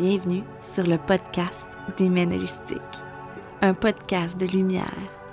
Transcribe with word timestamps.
Bienvenue 0.00 0.44
sur 0.62 0.86
le 0.86 0.96
podcast 0.96 1.68
d'Humaine 1.98 2.32
Holistique, 2.32 2.80
un 3.60 3.74
podcast 3.74 4.40
de 4.40 4.46
lumière 4.46 4.86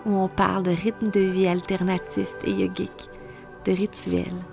où 0.05 0.13
on 0.13 0.28
parle 0.28 0.63
de 0.63 0.71
rythme 0.71 1.09
de 1.09 1.21
vie 1.21 1.47
alternatif 1.47 2.28
et 2.43 2.51
yogique, 2.51 3.09
de 3.63 3.71
rituels, 3.71 4.43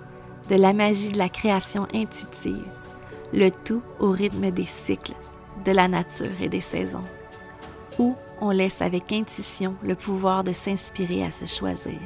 de 0.49 0.55
la 0.55 0.71
magie 0.71 1.11
de 1.11 1.17
la 1.17 1.27
création 1.27 1.85
intuitive, 1.93 2.63
le 3.33 3.49
tout 3.49 3.81
au 3.99 4.11
rythme 4.11 4.51
des 4.51 4.65
cycles, 4.65 5.15
de 5.65 5.73
la 5.73 5.89
nature 5.89 6.41
et 6.41 6.47
des 6.47 6.61
saisons, 6.61 7.03
où 7.99 8.15
on 8.39 8.51
laisse 8.51 8.81
avec 8.81 9.11
intuition 9.11 9.75
le 9.83 9.95
pouvoir 9.95 10.45
de 10.45 10.53
s'inspirer 10.53 11.25
à 11.25 11.31
se 11.31 11.45
choisir, 11.45 11.99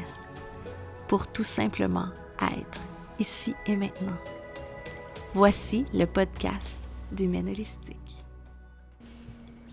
pour 1.08 1.28
tout 1.28 1.44
simplement 1.44 2.08
être 2.42 2.82
ici 3.20 3.54
et 3.68 3.76
maintenant. 3.76 4.18
Voici 5.36 5.86
le 5.94 6.08
podcast 6.08 6.80
d'Humaine 7.12 7.50
Holistique. 7.50 7.96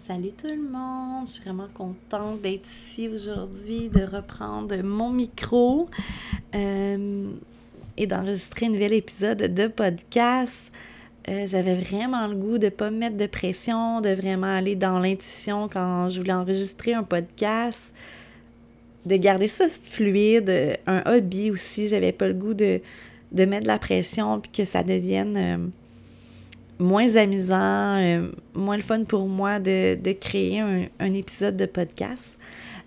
Salut 0.06 0.30
tout 0.40 0.46
le 0.46 0.70
monde, 0.70 1.26
je 1.26 1.32
suis 1.32 1.42
vraiment 1.42 1.66
contente 1.74 2.40
d'être 2.40 2.68
ici 2.68 3.08
aujourd'hui, 3.08 3.88
de 3.88 4.04
reprendre 4.04 4.76
mon 4.84 5.10
micro 5.10 5.88
euh, 6.54 7.28
et 7.96 8.06
d'enregistrer 8.06 8.66
un 8.66 8.70
nouvel 8.70 8.92
épisode 8.92 9.52
de 9.52 9.66
podcast. 9.66 10.72
Euh, 11.28 11.44
j'avais 11.48 11.74
vraiment 11.74 12.28
le 12.28 12.36
goût 12.36 12.58
de 12.58 12.66
ne 12.66 12.70
pas 12.70 12.92
me 12.92 12.98
mettre 12.98 13.16
de 13.16 13.26
pression, 13.26 14.00
de 14.00 14.10
vraiment 14.10 14.54
aller 14.54 14.76
dans 14.76 15.00
l'intuition 15.00 15.68
quand 15.68 16.08
je 16.08 16.20
voulais 16.20 16.32
enregistrer 16.32 16.94
un 16.94 17.02
podcast, 17.02 17.92
de 19.06 19.16
garder 19.16 19.48
ça 19.48 19.68
fluide, 19.68 20.78
un 20.86 21.02
hobby 21.04 21.50
aussi. 21.50 21.88
J'avais 21.88 22.12
pas 22.12 22.28
le 22.28 22.34
goût 22.34 22.54
de, 22.54 22.80
de 23.32 23.44
mettre 23.44 23.64
de 23.64 23.68
la 23.68 23.80
pression 23.80 24.38
puis 24.40 24.52
que 24.52 24.64
ça 24.64 24.84
devienne 24.84 25.36
euh, 25.36 25.66
moins 26.78 27.16
amusant, 27.16 27.96
euh, 27.96 28.28
moins 28.54 28.76
le 28.76 28.82
fun 28.82 29.04
pour 29.04 29.26
moi 29.26 29.58
de, 29.58 30.12
créer 30.12 30.60
un, 30.60 31.12
épisode 31.14 31.56
de 31.56 31.66
podcast. 31.66 32.36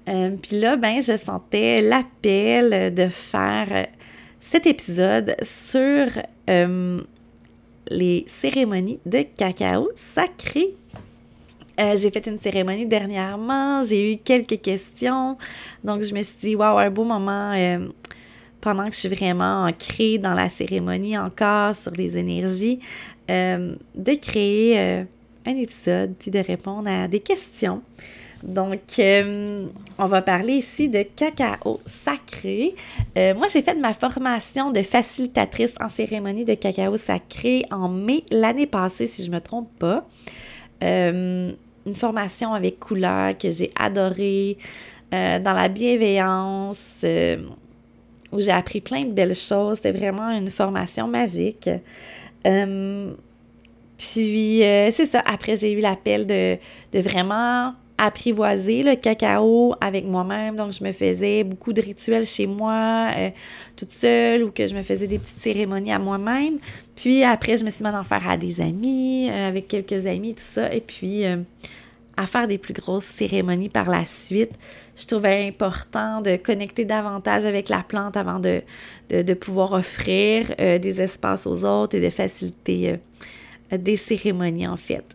Euh, 0.08 0.32
puis 0.42 0.60
là, 0.60 0.76
ben, 0.76 1.02
je 1.02 1.18
sentais 1.18 1.82
l'appel 1.82 2.94
de 2.94 3.08
faire 3.08 3.88
cet 4.40 4.66
épisode 4.66 5.36
sur 5.44 6.08
les 7.92 8.26
cérémonies 8.28 9.00
de 9.06 9.24
cacao 9.38 9.90
sacré. 9.96 10.76
j'ai 11.78 12.12
fait 12.12 12.26
une 12.28 12.40
cérémonie 12.40 12.86
dernièrement, 12.86 13.82
j'ai 13.84 14.14
eu 14.14 14.18
quelques 14.18 14.62
questions, 14.62 15.38
donc 15.84 16.02
je 16.02 16.14
me 16.14 16.22
suis 16.22 16.38
dit, 16.42 16.56
waouh, 16.56 16.78
un 16.78 16.90
beau 16.90 17.04
moment 17.04 17.54
pendant 18.62 18.86
que 18.86 18.94
je 18.94 19.00
suis 19.00 19.10
vraiment 19.10 19.66
ancrée 19.66 20.18
dans 20.18 20.34
la 20.34 20.50
cérémonie 20.50 21.18
encore 21.18 21.76
sur 21.76 21.92
les 21.92 22.18
énergies, 22.18 22.80
euh, 23.30 23.76
de 23.96 24.14
créer 24.16 24.80
euh, 24.80 25.04
un 25.46 25.56
épisode 25.56 26.14
puis 26.18 26.32
de 26.32 26.40
répondre 26.40 26.90
à 26.90 27.08
des 27.08 27.20
questions. 27.20 27.82
Donc, 28.42 28.80
euh, 29.00 29.66
on 29.98 30.06
va 30.06 30.22
parler 30.22 30.54
ici 30.54 30.88
de 30.88 31.04
cacao 31.04 31.82
sacré. 31.86 32.74
moi, 33.16 33.48
j'ai 33.52 33.62
fait 33.62 33.76
ma 33.76 33.94
formation 33.94 34.72
de 34.72 34.82
facilitatrice 34.82 35.74
en 35.82 35.90
cérémonie 35.90 36.46
de 36.46 36.54
cacao 36.54 36.96
sacré 36.96 37.66
en 37.70 37.90
mai 37.90 38.24
l'année 38.32 38.66
passée, 38.66 39.08
si 39.08 39.24
je 39.24 39.30
ne 39.30 39.36
me 39.36 39.42
trompe 39.42 39.70
pas. 39.78 40.08
une 40.82 41.56
formation 41.96 42.54
avec 42.54 42.80
couleur 42.80 43.38
que 43.38 43.52
j'ai 43.52 43.72
adorée, 43.76 44.58
dans 45.12 45.54
la 45.54 45.68
bienveillance 45.68 47.04
où 48.32 48.40
j'ai 48.42 48.52
appris 48.52 48.82
plein 48.82 49.06
de 49.06 49.12
belles 49.12 49.36
choses. 49.36 49.78
C'était 49.78 49.92
vraiment 49.92 50.30
une 50.30 50.50
formation 50.50 51.08
magique. 51.08 51.70
Euh, 52.48 53.14
puis, 53.98 54.64
euh, 54.64 54.92
c'est 54.92 55.06
ça. 55.06 55.22
Après, 55.26 55.58
j'ai 55.58 55.72
eu 55.74 55.80
l'appel 55.80 56.26
de, 56.26 56.58
vraiment 57.00 57.74
apprivoiser 57.98 58.82
le 58.82 58.96
cacao 58.96 59.76
avec 59.82 60.06
moi-même. 60.06 60.56
Donc, 60.56 60.72
je 60.72 60.82
me 60.84 60.94
faisais 60.94 61.44
beaucoup 61.44 61.74
de 61.74 61.82
rituels 61.82 62.26
chez 62.26 62.48
moi, 62.48 63.10
euh, 63.18 63.30
toute 63.76 63.92
seule, 63.92 64.44
ou 64.44 64.52
que 64.52 64.68
je 64.68 64.74
me 64.74 64.84
faisais 64.84 65.06
des 65.06 65.20
petites 65.20 65.40
cérémonies 65.40 65.92
à 65.92 66.00
moi-même. 66.00 66.60
Puis 66.96 67.24
après, 67.24 67.58
je 67.58 67.66
me 67.66 67.70
suis 67.70 67.84
mis 67.84 67.90
à 67.90 68.00
en 68.00 68.04
faire 68.04 68.30
à 68.30 68.38
des 68.38 68.62
amis, 68.62 69.30
avec 69.30 69.68
quelques 69.68 70.06
amis, 70.08 70.34
tout 70.34 70.44
ça. 70.44 70.74
Et 70.74 70.80
puis, 70.80 71.26
à 72.20 72.26
faire 72.26 72.48
des 72.48 72.58
plus 72.58 72.74
grosses 72.74 73.06
cérémonies 73.06 73.70
par 73.70 73.90
la 73.90 74.04
suite. 74.04 74.52
Je 74.98 75.08
trouvais 75.08 75.48
important 75.48 76.20
de 76.22 76.36
connecter 76.36 76.84
davantage 76.84 77.46
avec 77.46 77.70
la 77.70 77.80
plante 77.80 78.18
avant 78.18 78.40
de, 78.40 78.62
de, 79.10 79.34
pouvoir 79.34 79.72
offrir 79.72 80.54
euh, 80.60 80.78
des 80.78 81.02
espaces 81.02 81.48
aux 81.48 81.64
autres 81.64 81.96
et 81.96 82.02
de 82.02 82.10
faciliter 82.10 83.00
euh, 83.72 83.78
des 83.78 83.96
cérémonies 83.96 84.68
en 84.68 84.76
fait. 84.76 85.06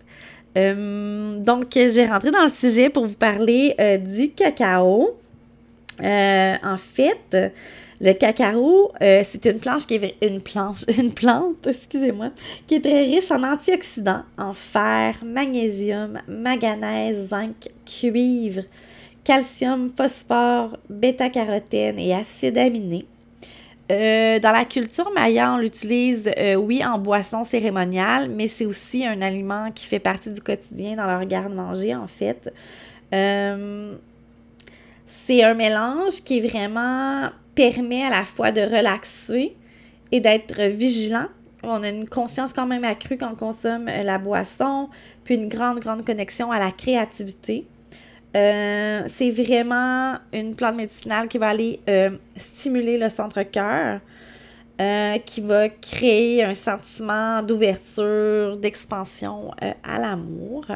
Euh, 0.56 1.38
donc, 1.40 1.66
j'ai 1.74 2.06
rentré 2.06 2.30
dans 2.30 2.44
le 2.44 2.48
sujet 2.48 2.88
pour 2.88 3.04
vous 3.04 3.14
parler 3.14 3.74
du 4.02 4.30
cacao. 4.30 5.14
en 6.00 6.76
fait, 6.78 7.52
le 8.04 8.12
cacao, 8.12 8.92
euh, 9.00 9.22
c'est 9.24 9.46
une 9.46 9.58
planche 9.58 9.86
qui 9.86 9.94
est 9.94 10.18
plante, 11.14 11.68
qui 12.66 12.74
est 12.74 12.80
très 12.80 13.04
riche 13.04 13.30
en 13.30 13.42
antioxydants, 13.42 14.24
en 14.36 14.52
fer, 14.52 15.16
magnésium, 15.24 16.20
manganèse, 16.28 17.28
zinc, 17.28 17.70
cuivre, 17.86 18.64
calcium, 19.24 19.90
phosphore, 19.96 20.76
bêta-carotène 20.90 21.98
et 21.98 22.12
acides 22.12 22.58
aminés. 22.58 23.06
Euh, 23.90 24.38
dans 24.38 24.52
la 24.52 24.66
culture 24.66 25.10
maya, 25.10 25.54
on 25.54 25.58
l'utilise, 25.58 26.30
euh, 26.38 26.56
oui, 26.56 26.84
en 26.84 26.98
boisson 26.98 27.42
cérémoniale, 27.42 28.28
mais 28.28 28.48
c'est 28.48 28.66
aussi 28.66 29.06
un 29.06 29.22
aliment 29.22 29.70
qui 29.72 29.86
fait 29.86 29.98
partie 29.98 30.30
du 30.30 30.42
quotidien 30.42 30.96
dans 30.96 31.06
leur 31.06 31.24
garde-manger, 31.24 31.94
en 31.94 32.06
fait. 32.06 32.52
c'est 35.06 35.42
un 35.42 35.54
mélange 35.54 36.22
qui 36.22 36.38
est 36.38 36.46
vraiment 36.46 37.30
permet 37.54 38.04
à 38.04 38.10
la 38.10 38.24
fois 38.24 38.52
de 38.52 38.60
relaxer 38.60 39.56
et 40.12 40.20
d'être 40.20 40.62
vigilant. 40.62 41.26
On 41.62 41.82
a 41.82 41.88
une 41.88 42.08
conscience 42.08 42.52
quand 42.52 42.66
même 42.66 42.84
accrue 42.84 43.16
quand 43.16 43.32
on 43.32 43.36
consomme 43.36 43.88
euh, 43.88 44.02
la 44.02 44.18
boisson, 44.18 44.88
puis 45.24 45.34
une 45.34 45.48
grande, 45.48 45.80
grande 45.80 46.04
connexion 46.04 46.52
à 46.52 46.58
la 46.58 46.70
créativité. 46.70 47.66
Euh, 48.36 49.02
c'est 49.06 49.30
vraiment 49.30 50.16
une 50.32 50.54
plante 50.54 50.76
médicinale 50.76 51.28
qui 51.28 51.38
va 51.38 51.48
aller 51.48 51.80
euh, 51.88 52.10
stimuler 52.36 52.98
le 52.98 53.08
centre-cœur, 53.08 54.00
qui 55.24 55.40
va 55.40 55.68
créer 55.68 56.42
un 56.42 56.54
sentiment 56.54 57.42
d'ouverture, 57.42 58.56
d'expansion 58.56 59.52
à 59.84 60.00
l'amour. 60.00 60.66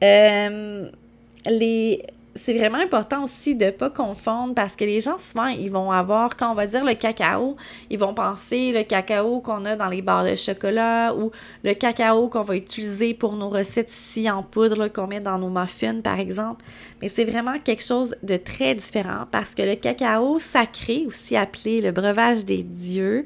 les, 0.00 2.02
c'est 2.36 2.52
vraiment 2.58 2.78
important 2.78 3.24
aussi 3.24 3.54
de 3.54 3.66
ne 3.66 3.70
pas 3.70 3.90
confondre 3.90 4.54
parce 4.54 4.74
que 4.74 4.84
les 4.84 5.00
gens, 5.00 5.18
souvent, 5.18 5.46
ils 5.46 5.70
vont 5.70 5.92
avoir, 5.92 6.36
quand 6.36 6.50
on 6.50 6.54
va 6.54 6.66
dire 6.66 6.84
le 6.84 6.94
cacao, 6.94 7.56
ils 7.90 7.98
vont 7.98 8.12
penser 8.12 8.72
le 8.72 8.82
cacao 8.82 9.40
qu'on 9.40 9.64
a 9.64 9.76
dans 9.76 9.88
les 9.88 10.02
barres 10.02 10.24
de 10.24 10.34
chocolat 10.34 11.14
ou 11.14 11.30
le 11.62 11.74
cacao 11.74 12.28
qu'on 12.28 12.42
va 12.42 12.56
utiliser 12.56 13.14
pour 13.14 13.36
nos 13.36 13.48
recettes 13.48 13.92
ici 13.92 14.28
en 14.28 14.42
poudre, 14.42 14.88
qu'on 14.88 15.06
met 15.06 15.20
dans 15.20 15.38
nos 15.38 15.48
muffins, 15.48 16.00
par 16.00 16.18
exemple. 16.18 16.64
Mais 17.00 17.08
c'est 17.08 17.24
vraiment 17.24 17.58
quelque 17.58 17.84
chose 17.84 18.16
de 18.22 18.36
très 18.36 18.74
différent 18.74 19.26
parce 19.30 19.54
que 19.54 19.62
le 19.62 19.76
cacao 19.76 20.40
sacré, 20.40 21.04
aussi 21.06 21.36
appelé 21.36 21.80
le 21.80 21.92
breuvage 21.92 22.44
des 22.44 22.64
dieux, 22.64 23.24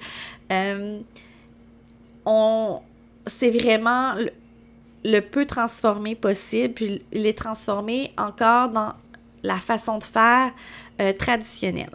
euh, 0.52 0.98
on, 2.26 2.80
c'est 3.26 3.50
vraiment 3.50 4.14
le 5.04 5.20
peu 5.20 5.46
transformé 5.46 6.14
possible, 6.14 6.74
puis 6.74 7.02
il 7.12 7.26
est 7.26 7.38
transformé 7.38 8.12
encore 8.16 8.70
dans 8.70 8.92
la 9.42 9.58
façon 9.58 9.98
de 9.98 10.04
faire 10.04 10.50
euh, 11.00 11.12
traditionnelle. 11.12 11.90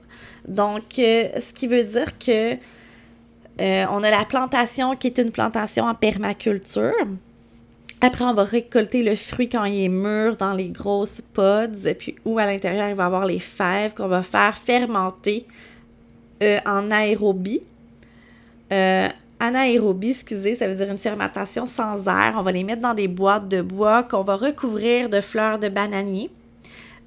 Donc, 0.48 0.98
euh, 1.00 1.40
ce 1.40 1.54
qui 1.54 1.68
veut 1.68 1.84
dire 1.84 2.18
que 2.18 2.54
euh, 2.54 3.86
on 3.92 4.04
a 4.04 4.10
la 4.10 4.26
plantation 4.26 4.96
qui 4.96 5.08
est 5.08 5.18
une 5.20 5.32
plantation 5.32 5.86
en 5.86 5.94
permaculture. 5.94 6.94
Après, 8.02 8.26
on 8.26 8.34
va 8.34 8.44
récolter 8.44 9.04
le 9.04 9.16
fruit 9.16 9.48
quand 9.48 9.66
il 9.66 9.84
est 9.84 9.90
mûr 9.90 10.36
dans 10.36 10.54
les 10.54 10.70
grosses 10.70 11.22
pods, 11.22 11.86
et 11.86 11.94
puis 11.94 12.16
où 12.26 12.40
à 12.40 12.46
l'intérieur, 12.46 12.90
il 12.90 12.96
va 12.96 13.04
y 13.04 13.06
avoir 13.06 13.26
les 13.26 13.40
fèves 13.40 13.94
qu'on 13.94 14.08
va 14.08 14.24
faire 14.24 14.58
fermenter 14.58 15.46
en 16.66 16.92
aérobie. 16.92 17.62
Anaérobie, 19.40 20.12
excusez, 20.12 20.56
ça 20.56 20.68
veut 20.68 20.76
dire 20.76 20.90
une 20.90 20.98
fermentation 20.98 21.66
sans 21.66 22.08
air. 22.08 22.36
On 22.38 22.42
va 22.44 22.52
les 22.52 22.64
mettre 22.64 22.82
dans 22.82 22.94
des 22.94 23.08
boîtes 23.08 23.48
de 23.48 23.62
bois 23.62 24.04
qu'on 24.04 24.22
va 24.22 24.36
recouvrir 24.36 25.10
de 25.10 25.22
fleurs 25.22 25.60
de 25.60 25.70
bananier. 25.70 26.30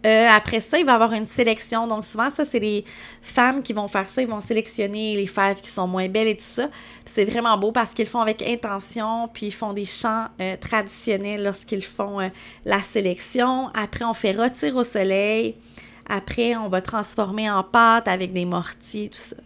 Euh, 0.05 0.29
après 0.31 0.61
ça, 0.61 0.79
il 0.79 0.85
va 0.85 0.93
y 0.93 0.95
avoir 0.95 1.13
une 1.13 1.27
sélection. 1.27 1.87
Donc, 1.87 2.05
souvent, 2.05 2.31
ça, 2.31 2.45
c'est 2.45 2.61
les 2.61 2.85
femmes 3.23 3.63
qui 3.63 3.73
vont 3.73 3.89
faire 3.89 4.09
ça. 4.09 4.23
Ils 4.23 4.29
vont 4.29 4.41
sélectionner 4.41 5.17
les 5.17 5.27
fèves 5.27 5.61
qui 5.61 5.71
sont 5.71 5.89
moins 5.89 6.09
belles 6.09 6.29
et 6.29 6.37
tout 6.37 6.45
ça. 6.45 6.69
C'est 7.05 7.25
vraiment 7.25 7.57
beau 7.59 7.73
parce 7.73 7.93
qu'ils 7.93 8.07
font 8.07 8.21
avec 8.21 8.43
intention, 8.43 9.29
puis 9.33 9.47
ils 9.47 9.55
font 9.55 9.73
des 9.73 9.85
chants 9.85 10.27
euh, 10.41 10.57
traditionnels 10.61 11.43
lorsqu'ils 11.43 11.85
font 11.85 12.21
euh, 12.21 12.29
la 12.65 12.83
sélection. 12.83 13.69
Après, 13.75 14.05
on 14.05 14.15
fait 14.15 14.33
rôtir 14.33 14.77
au 14.77 14.85
soleil. 14.85 15.57
Après, 16.09 16.57
on 16.57 16.69
va 16.69 16.81
transformer 16.81 17.51
en 17.51 17.65
pâte 17.65 18.09
avec 18.09 18.33
des 18.33 18.45
mortiers, 18.45 19.09
tout 19.09 19.19
ça. 19.19 19.37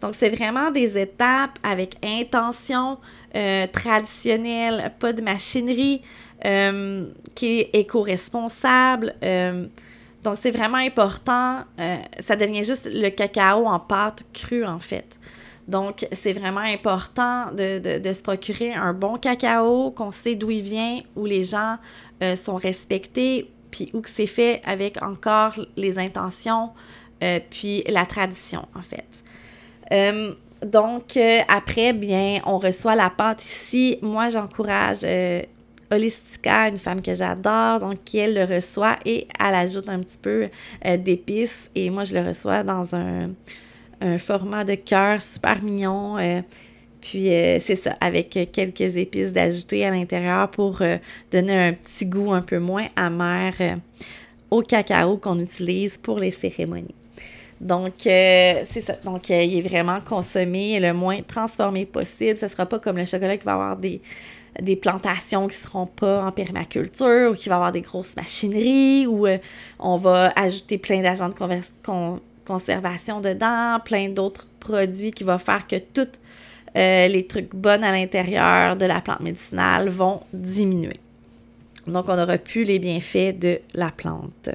Donc, 0.00 0.14
c'est 0.16 0.30
vraiment 0.30 0.70
des 0.70 0.98
étapes 0.98 1.58
avec 1.62 1.96
intention 2.04 2.98
euh, 3.36 3.66
traditionnelle, 3.66 4.92
pas 4.98 5.12
de 5.12 5.22
machinerie, 5.22 6.02
euh, 6.44 7.06
qui 7.34 7.60
est 7.60 7.70
éco-responsable. 7.72 9.14
Euh, 9.22 9.66
donc, 10.24 10.36
c'est 10.40 10.50
vraiment 10.50 10.78
important. 10.78 11.64
ça 12.18 12.36
devient 12.36 12.64
juste 12.64 12.88
le 12.92 13.08
cacao 13.10 13.66
en 13.66 13.78
pâte 13.78 14.24
crue, 14.32 14.64
en 14.64 14.78
fait. 14.78 15.18
Donc, 15.68 16.06
c'est 16.12 16.32
vraiment 16.32 16.60
important 16.60 17.52
de, 17.52 17.98
de, 17.98 18.12
se 18.12 18.22
procurer 18.22 18.72
un 18.72 18.94
bon 18.94 19.18
cacao, 19.18 19.90
qu'on 19.90 20.10
sait 20.10 20.34
d'où 20.34 20.50
il 20.50 20.62
vient, 20.62 21.00
où 21.14 21.26
les 21.26 21.44
gens 21.44 21.76
sont 22.36 22.56
respectés, 22.56 23.50
puis 23.70 23.90
où 23.92 24.00
que 24.00 24.10
c'est 24.10 24.26
fait 24.26 24.60
avec 24.64 25.02
encore 25.02 25.58
les 25.76 25.98
intentions, 25.98 26.70
puis 27.50 27.82
la 27.88 28.06
tradition, 28.06 28.66
en 28.74 28.82
fait. 28.82 29.04
Euh, 29.92 30.34
donc, 30.64 31.16
euh, 31.16 31.40
après, 31.48 31.92
bien, 31.92 32.40
on 32.44 32.58
reçoit 32.58 32.94
la 32.94 33.10
pâte 33.10 33.44
ici. 33.44 33.98
Moi, 34.02 34.28
j'encourage 34.28 34.98
euh, 35.04 35.42
Holistica, 35.90 36.68
une 36.68 36.76
femme 36.76 37.00
que 37.00 37.14
j'adore, 37.14 37.78
donc 37.78 38.04
qui, 38.04 38.18
elle, 38.18 38.34
le 38.34 38.44
reçoit 38.44 38.98
et 39.04 39.26
elle 39.38 39.54
ajoute 39.54 39.88
un 39.88 40.00
petit 40.00 40.18
peu 40.18 40.48
d'épices. 40.98 41.70
Et 41.74 41.90
moi, 41.90 42.04
je 42.04 42.14
le 42.14 42.26
reçois 42.26 42.62
dans 42.62 42.94
un, 42.94 43.30
format 44.18 44.64
de 44.64 44.74
cœur 44.74 45.20
super 45.20 45.62
mignon. 45.62 46.16
Puis, 47.00 47.26
c'est 47.60 47.76
ça, 47.76 47.94
avec 48.00 48.30
quelques 48.52 48.96
épices 48.96 49.32
d'ajouter 49.32 49.84
à 49.84 49.90
l'intérieur 49.90 50.50
pour 50.50 50.82
donner 51.30 51.54
un 51.54 51.72
petit 51.72 52.06
goût 52.06 52.32
un 52.32 52.42
peu 52.42 52.58
moins 52.58 52.86
amer 52.96 53.78
au 54.50 54.62
cacao 54.62 55.16
qu'on 55.16 55.38
utilise 55.38 55.98
pour 55.98 56.18
les 56.18 56.30
cérémonies. 56.30 56.94
Donc, 57.60 58.06
euh, 58.06 58.62
c'est 58.70 58.80
ça. 58.80 58.94
Donc, 59.04 59.30
euh, 59.30 59.42
il 59.42 59.58
est 59.58 59.68
vraiment 59.68 60.00
consommé 60.00 60.78
le 60.78 60.92
moins 60.92 61.22
transformé 61.22 61.86
possible. 61.86 62.38
Ce 62.38 62.46
ne 62.46 62.50
sera 62.50 62.66
pas 62.66 62.78
comme 62.78 62.96
le 62.96 63.04
chocolat 63.04 63.36
qui 63.36 63.44
va 63.44 63.54
avoir 63.54 63.76
des, 63.76 64.00
des 64.60 64.76
plantations 64.76 65.48
qui 65.48 65.56
ne 65.56 65.62
seront 65.62 65.86
pas 65.86 66.24
en 66.24 66.30
permaculture 66.30 67.32
ou 67.32 67.34
qui 67.34 67.48
va 67.48 67.56
avoir 67.56 67.72
des 67.72 67.80
grosses 67.80 68.16
machineries 68.16 69.06
euh, 69.06 69.38
on 69.78 69.96
va 69.96 70.32
ajouter 70.36 70.78
plein 70.78 71.02
d'agents 71.02 71.28
de 71.28 71.34
conservation 72.44 73.20
dedans, 73.20 73.78
plein 73.84 74.08
d'autres 74.08 74.46
produits 74.60 75.10
qui 75.10 75.24
vont 75.24 75.38
faire 75.38 75.66
que 75.66 75.76
tous 76.74 77.12
les 77.12 77.26
trucs 77.28 77.54
bons 77.54 77.82
à 77.82 77.92
l'intérieur 77.92 78.76
de 78.76 78.86
la 78.86 79.00
plante 79.00 79.20
médicinale 79.20 79.88
vont 79.88 80.20
diminuer. 80.32 81.00
Donc, 81.88 82.06
on 82.08 82.16
n'aura 82.16 82.38
plus 82.38 82.64
les 82.64 82.78
bienfaits 82.78 83.38
de 83.38 83.60
la 83.74 83.90
plante. 83.90 84.50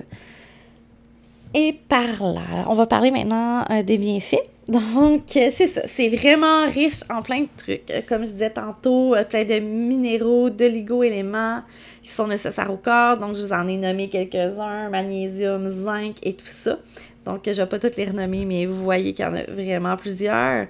Et 1.53 1.77
par 1.87 2.23
là, 2.23 2.65
on 2.67 2.73
va 2.73 2.87
parler 2.87 3.11
maintenant 3.11 3.65
euh, 3.69 3.83
des 3.83 3.97
bienfaits. 3.97 4.49
Donc, 4.67 5.35
euh, 5.35 5.49
c'est 5.51 5.67
ça. 5.67 5.81
C'est 5.85 6.09
vraiment 6.09 6.67
riche 6.67 7.01
en 7.09 7.21
plein 7.21 7.41
de 7.41 7.47
trucs. 7.57 7.89
Euh, 7.91 8.01
comme 8.07 8.25
je 8.25 8.31
disais 8.31 8.49
tantôt, 8.49 9.13
plein 9.29 9.43
de 9.43 9.59
minéraux, 9.59 10.49
d'oligo-éléments 10.49 11.61
qui 12.01 12.11
sont 12.11 12.27
nécessaires 12.27 12.71
au 12.71 12.77
corps. 12.77 13.17
Donc, 13.17 13.35
je 13.35 13.41
vous 13.41 13.53
en 13.53 13.67
ai 13.67 13.77
nommé 13.77 14.09
quelques-uns 14.09 14.89
magnésium, 14.89 15.67
zinc 15.67 16.15
et 16.23 16.33
tout 16.33 16.45
ça. 16.45 16.77
Donc, 17.25 17.41
je 17.45 17.51
ne 17.51 17.55
vais 17.55 17.65
pas 17.65 17.79
toutes 17.79 17.95
les 17.95 18.05
renommer, 18.05 18.45
mais 18.45 18.65
vous 18.65 18.83
voyez 18.83 19.13
qu'il 19.13 19.25
y 19.25 19.27
en 19.27 19.35
a 19.35 19.43
vraiment 19.43 19.95
plusieurs. 19.97 20.67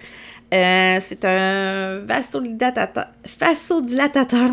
c'est 0.52 1.26
un 1.26 2.00
vasodilatateur, 2.00 3.08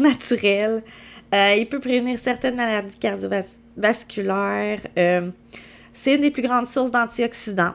naturel. 0.00 0.82
il 1.32 1.66
peut 1.70 1.80
prévenir 1.80 2.18
certaines 2.18 2.56
maladies 2.56 2.96
cardiovasculaires. 2.96 4.80
C'est 5.92 6.14
une 6.14 6.22
des 6.22 6.30
plus 6.30 6.42
grandes 6.42 6.68
sources 6.68 6.90
d'antioxydants. 6.90 7.74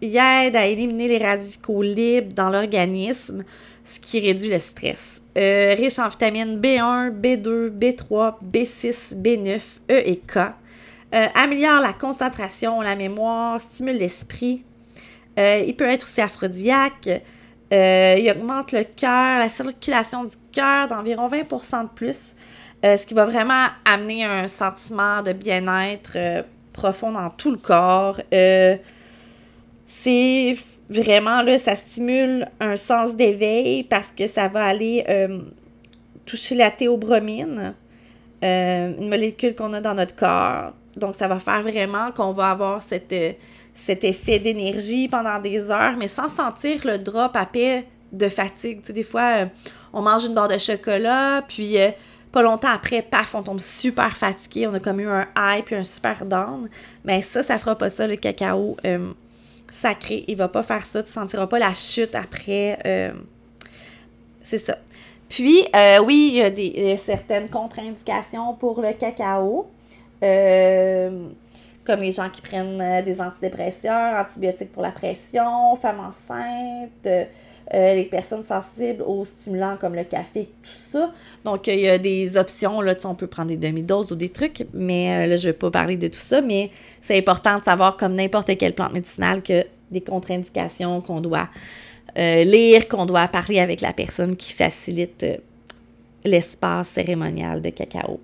Il 0.00 0.16
aide 0.16 0.56
à 0.56 0.66
éliminer 0.66 1.08
les 1.08 1.18
radicaux 1.18 1.82
libres 1.82 2.34
dans 2.34 2.50
l'organisme, 2.50 3.44
ce 3.84 4.00
qui 4.00 4.20
réduit 4.20 4.50
le 4.50 4.58
stress. 4.58 5.22
Euh, 5.36 5.74
riche 5.74 5.98
en 5.98 6.08
vitamines 6.08 6.60
B1, 6.60 7.10
B2, 7.10 7.70
B3, 7.70 8.34
B6, 8.44 9.14
B9, 9.16 9.60
E 9.90 10.02
et 10.04 10.16
K. 10.16 10.52
Euh, 11.14 11.26
améliore 11.34 11.80
la 11.80 11.92
concentration, 11.92 12.80
la 12.80 12.96
mémoire, 12.96 13.60
stimule 13.60 13.98
l'esprit. 13.98 14.64
Euh, 15.38 15.64
il 15.66 15.74
peut 15.76 15.88
être 15.88 16.04
aussi 16.04 16.20
aphrodisiaque. 16.20 17.08
il 17.70 18.34
augmente 18.36 18.72
le 18.72 18.84
cœur, 18.84 19.38
la 19.38 19.48
circulation 19.48 20.24
du 20.24 20.36
cœur 20.52 20.88
d'environ 20.88 21.28
20% 21.28 21.84
de 21.84 21.88
plus, 21.88 22.36
ce 22.82 23.04
qui 23.04 23.14
va 23.14 23.24
vraiment 23.24 23.66
amener 23.84 24.24
un 24.24 24.46
sentiment 24.46 25.22
de 25.22 25.32
bien-être 25.32 26.44
profond 26.74 27.12
dans 27.12 27.30
tout 27.30 27.50
le 27.50 27.56
corps. 27.56 28.20
Euh, 28.34 28.76
c'est 29.88 30.56
vraiment 30.90 31.40
là, 31.40 31.56
ça 31.56 31.74
stimule 31.76 32.46
un 32.60 32.76
sens 32.76 33.16
d'éveil 33.16 33.84
parce 33.84 34.08
que 34.08 34.26
ça 34.26 34.48
va 34.48 34.66
aller 34.66 35.04
euh, 35.08 35.38
toucher 36.26 36.54
la 36.54 36.70
théobromine, 36.70 37.74
euh, 38.42 38.92
une 39.00 39.08
molécule 39.08 39.54
qu'on 39.54 39.72
a 39.72 39.80
dans 39.80 39.94
notre 39.94 40.14
corps. 40.14 40.74
Donc, 40.96 41.14
ça 41.14 41.28
va 41.28 41.38
faire 41.38 41.62
vraiment 41.62 42.12
qu'on 42.12 42.32
va 42.32 42.50
avoir 42.50 42.82
cette, 42.82 43.14
cet 43.74 44.04
effet 44.04 44.38
d'énergie 44.38 45.08
pendant 45.08 45.38
des 45.38 45.70
heures, 45.70 45.96
mais 45.96 46.08
sans 46.08 46.28
sentir 46.28 46.80
le 46.84 46.98
drop 46.98 47.36
à 47.36 47.46
paix 47.46 47.86
de 48.12 48.28
fatigue. 48.28 48.82
Tu 48.82 48.92
des 48.92 49.02
fois, 49.02 49.46
on 49.92 50.02
mange 50.02 50.24
une 50.24 50.34
barre 50.34 50.48
de 50.48 50.58
chocolat, 50.58 51.42
puis 51.48 51.76
pas 52.34 52.42
longtemps 52.42 52.70
après, 52.72 53.00
paf, 53.00 53.36
on 53.36 53.44
tombe 53.44 53.60
super 53.60 54.16
fatigué. 54.16 54.66
On 54.66 54.74
a 54.74 54.80
comme 54.80 54.98
eu 54.98 55.08
un 55.08 55.28
high 55.36 55.64
puis 55.64 55.76
un 55.76 55.84
super 55.84 56.24
down. 56.24 56.68
Mais 57.04 57.22
ça, 57.22 57.44
ça 57.44 57.58
fera 57.58 57.78
pas 57.78 57.90
ça, 57.90 58.08
le 58.08 58.16
cacao 58.16 58.76
euh, 58.84 59.12
sacré. 59.70 60.24
Il 60.26 60.36
va 60.36 60.48
pas 60.48 60.64
faire 60.64 60.84
ça. 60.84 61.00
Tu 61.04 61.12
sentiras 61.12 61.46
pas 61.46 61.60
la 61.60 61.72
chute 61.72 62.16
après. 62.16 62.80
Euh, 62.84 63.12
c'est 64.42 64.58
ça. 64.58 64.76
Puis, 65.28 65.64
euh, 65.76 66.00
oui, 66.00 66.32
il 66.34 66.84
y 66.84 66.90
a 66.90 66.96
certaines 66.96 67.48
contre-indications 67.48 68.54
pour 68.54 68.80
le 68.80 68.94
cacao. 68.94 69.70
Comme 70.20 72.00
les 72.00 72.12
gens 72.12 72.30
qui 72.30 72.40
prennent 72.40 73.02
des 73.04 73.20
antidépresseurs, 73.20 74.14
antibiotiques 74.24 74.72
pour 74.72 74.82
la 74.82 74.90
pression, 74.90 75.76
femmes 75.76 76.00
enceintes, 76.00 77.28
euh, 77.72 77.94
les 77.94 78.04
personnes 78.04 78.44
sensibles 78.44 79.02
aux 79.02 79.24
stimulants 79.24 79.78
comme 79.80 79.94
le 79.94 80.04
café, 80.04 80.48
tout 80.62 80.70
ça. 80.70 81.10
Donc, 81.46 81.66
il 81.66 81.80
y 81.80 81.88
a 81.88 81.96
des 81.96 82.36
options, 82.36 82.82
là, 82.82 82.94
on 83.04 83.14
peut 83.14 83.26
prendre 83.26 83.48
des 83.48 83.56
demi-doses 83.56 84.12
ou 84.12 84.16
des 84.16 84.28
trucs, 84.28 84.66
mais 84.74 85.24
euh, 85.24 85.26
là, 85.26 85.36
je 85.36 85.46
ne 85.48 85.52
vais 85.52 85.58
pas 85.58 85.70
parler 85.70 85.96
de 85.96 86.08
tout 86.08 86.18
ça, 86.18 86.42
mais 86.42 86.70
c'est 87.00 87.16
important 87.16 87.58
de 87.58 87.64
savoir, 87.64 87.96
comme 87.96 88.16
n'importe 88.16 88.54
quelle 88.58 88.74
plante 88.74 88.92
médicinale, 88.92 89.42
que 89.42 89.64
des 89.90 90.02
contre-indications 90.02 91.00
qu'on 91.00 91.22
doit 91.22 91.48
euh, 92.18 92.44
lire, 92.44 92.86
qu'on 92.86 93.06
doit 93.06 93.28
parler 93.28 93.60
avec 93.60 93.80
la 93.80 93.94
personne 93.94 94.36
qui 94.36 94.52
facilite 94.52 95.24
l'espace 96.22 96.88
cérémonial 96.88 97.62
de 97.62 97.70
cacao. 97.70 98.20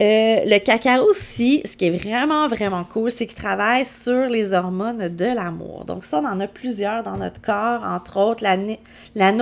Euh, 0.00 0.40
le 0.46 0.58
cacao 0.58 1.04
aussi, 1.04 1.60
ce 1.66 1.76
qui 1.76 1.86
est 1.86 1.90
vraiment, 1.90 2.48
vraiment 2.48 2.84
cool, 2.84 3.10
c'est 3.10 3.26
qu'il 3.26 3.36
travaille 3.36 3.84
sur 3.84 4.28
les 4.28 4.54
hormones 4.54 5.14
de 5.14 5.26
l'amour. 5.26 5.84
Donc 5.84 6.04
ça, 6.04 6.20
on 6.20 6.26
en 6.26 6.40
a 6.40 6.46
plusieurs 6.46 7.02
dans 7.02 7.18
notre 7.18 7.42
corps, 7.42 7.82
entre 7.84 8.16
autres 8.16 8.42
la, 8.42 8.56
la 9.14 9.32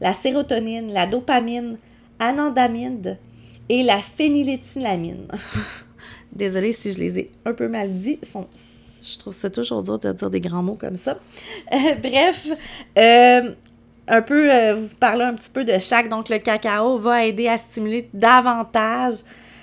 la 0.00 0.12
sérotonine, 0.12 0.92
la 0.92 1.06
dopamine, 1.06 1.78
anandamide 2.18 3.18
et 3.68 3.82
la 3.82 4.00
phényléthylamine. 4.02 5.28
Désolée 6.32 6.72
si 6.72 6.92
je 6.92 6.98
les 6.98 7.18
ai 7.18 7.30
un 7.46 7.54
peu 7.54 7.68
mal 7.68 7.90
dit. 7.90 8.18
je 8.22 9.18
trouve 9.18 9.32
ça 9.32 9.48
toujours 9.48 9.82
dur 9.82 9.98
de 9.98 10.12
dire 10.12 10.30
des 10.30 10.40
grands 10.40 10.62
mots 10.62 10.76
comme 10.76 10.96
ça. 10.96 11.18
Euh, 11.72 11.94
bref, 12.02 12.46
euh, 12.98 13.54
un 14.08 14.22
peu 14.22 14.52
euh, 14.52 14.74
vous 14.74 14.96
parler 14.98 15.24
un 15.24 15.34
petit 15.34 15.50
peu 15.50 15.64
de 15.64 15.78
chaque. 15.78 16.08
Donc, 16.08 16.28
le 16.28 16.38
cacao 16.38 16.98
va 16.98 17.24
aider 17.24 17.48
à 17.48 17.58
stimuler 17.58 18.08
davantage 18.12 19.14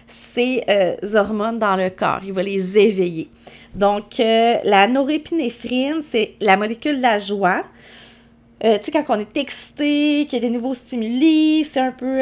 ces 0.08 0.64
euh, 0.70 0.96
hormones 1.14 1.60
dans 1.60 1.76
le 1.76 1.90
corps. 1.90 2.22
Il 2.24 2.34
va 2.34 2.44
les 2.44 2.78
éveiller. 2.78 3.30
Donc, 3.74 4.20
euh, 4.20 4.58
la 4.64 4.88
norépinéphrine, 4.88 6.02
c'est 6.08 6.34
la 6.40 6.58
molécule 6.58 6.98
de 6.98 7.02
la 7.02 7.18
joie. 7.20 7.64
tu 8.62 8.70
sais, 8.70 8.92
quand 8.92 9.04
on 9.10 9.20
est 9.20 9.38
excité, 9.38 10.26
qu'il 10.28 10.42
y 10.42 10.46
a 10.46 10.48
des 10.48 10.54
nouveaux 10.54 10.74
stimuli, 10.74 11.66
c'est 11.66 11.82
un 11.82 11.92
peu. 11.92 12.20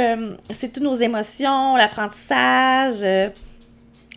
c'est 0.54 0.74
toutes 0.74 0.84
nos 0.84 0.96
émotions, 0.96 1.76
l'apprentissage. 1.76 3.06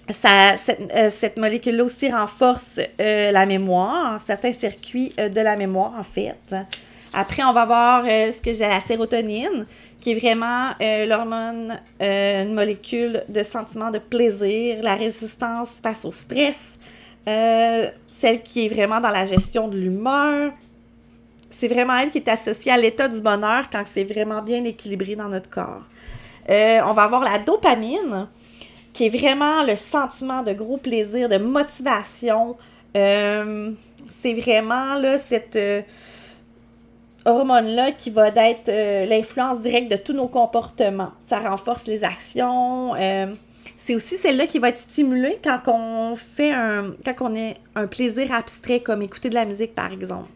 Cette, 0.09 1.13
cette 1.13 1.37
molécule-là 1.37 1.85
aussi 1.85 2.11
renforce 2.11 2.81
la 2.99 3.45
mémoire, 3.45 4.21
certains 4.23 4.53
circuits 4.53 5.13
de 5.19 5.41
la 5.41 5.57
mémoire, 5.57 5.93
en 5.99 6.05
fait. 6.05 6.55
Après, 7.19 7.43
on 7.45 7.53
va 7.55 7.65
voir 7.65 8.05
euh, 8.07 8.31
ce 8.31 8.43
que 8.43 8.53
j'ai 8.53 8.69
la 8.69 8.79
sérotonine, 8.79 9.65
qui 10.03 10.13
est 10.13 10.15
vraiment 10.21 10.73
euh, 10.83 11.07
l'hormone, 11.07 11.81
euh, 12.03 12.43
une 12.43 12.53
molécule 12.53 13.25
de 13.31 13.43
sentiment 13.43 13.91
de 13.91 13.99
plaisir, 13.99 14.83
la 14.83 14.97
résistance 14.97 15.81
face 15.83 16.05
au 16.05 16.13
stress, 16.13 16.79
celle 17.25 18.43
qui 18.45 18.67
est 18.67 18.69
vraiment 18.69 19.01
dans 19.01 19.09
la 19.09 19.25
gestion 19.25 19.67
de 19.67 19.79
l'humeur. 19.79 20.53
C'est 21.51 21.69
vraiment 21.69 21.97
elle 21.97 22.11
qui 22.11 22.19
est 22.19 22.29
associée 22.29 22.71
à 22.71 22.77
l'état 22.77 23.09
du 23.09 23.23
bonheur 23.23 23.71
quand 23.73 23.85
c'est 23.87 24.05
vraiment 24.05 24.43
bien 24.43 24.63
équilibré 24.65 25.17
dans 25.17 25.31
notre 25.31 25.49
corps. 25.49 25.85
on 26.49 26.93
va 26.93 27.03
avoir 27.03 27.25
la 27.25 27.39
dopamine, 27.39 28.29
qui 28.93 29.07
est 29.07 29.09
vraiment 29.09 29.65
le 29.65 29.75
sentiment 29.75 30.43
de 30.43 30.53
gros 30.53 30.77
plaisir, 30.77 31.31
de 31.31 31.39
motivation. 31.39 32.59
C'est 32.93 34.35
vraiment 34.35 34.97
là, 34.97 35.17
cette 35.19 35.59
hormone-là 37.27 37.93
qui 37.93 38.11
va 38.11 38.29
être 38.29 38.71
l'influence 39.07 39.61
directe 39.61 39.91
de 39.91 39.97
tous 39.97 40.13
nos 40.13 40.29
comportements. 40.29 41.11
Ça 41.27 41.41
renforce 41.41 41.87
les 41.87 42.05
actions. 42.05 42.95
c'est 43.77 43.95
aussi 43.95 44.17
celle-là 44.17 44.47
qui 44.47 44.59
va 44.59 44.71
être 44.71 44.79
stimulée 44.79 45.39
quand 45.45 45.61
on 45.67 46.17
fait 46.17 46.53
un. 46.53 46.95
quand 47.05 47.31
on 47.31 47.37
a 47.37 47.53
un 47.75 47.87
plaisir 47.87 48.33
abstrait, 48.33 48.81
comme 48.81 49.03
écouter 49.03 49.29
de 49.29 49.35
la 49.35 49.45
musique, 49.45 49.75
par 49.75 49.93
exemple. 49.93 50.29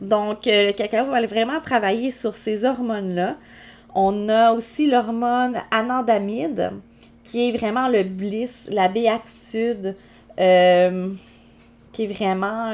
Donc, 0.00 0.46
le 0.46 0.72
cacao 0.72 1.06
va 1.06 1.24
vraiment 1.26 1.60
travailler 1.60 2.10
sur 2.10 2.34
ces 2.34 2.64
hormones-là. 2.64 3.36
On 3.94 4.28
a 4.28 4.52
aussi 4.52 4.88
l'hormone 4.88 5.60
anandamide, 5.70 6.70
qui 7.24 7.48
est 7.48 7.56
vraiment 7.56 7.88
le 7.88 8.02
bliss, 8.02 8.68
la 8.70 8.88
béatitude, 8.88 9.96
euh, 10.38 11.08
qui 11.92 12.04
est 12.04 12.06
vraiment... 12.06 12.72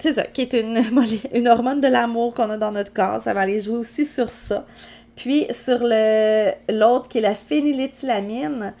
C'est 0.00 0.12
ça, 0.12 0.24
qui 0.24 0.42
est 0.42 0.52
une, 0.54 0.82
une 1.34 1.48
hormone 1.48 1.80
de 1.80 1.88
l'amour 1.88 2.34
qu'on 2.34 2.50
a 2.50 2.56
dans 2.56 2.72
notre 2.72 2.92
corps. 2.92 3.20
Ça 3.20 3.32
va 3.32 3.42
aller 3.42 3.60
jouer 3.60 3.78
aussi 3.78 4.04
sur 4.04 4.30
ça. 4.30 4.66
Puis 5.16 5.46
sur 5.52 5.78
l'autre, 5.80 7.08
qui 7.08 7.18
est 7.18 7.22
la 7.22 7.34
phényléthylamine, 7.34 8.74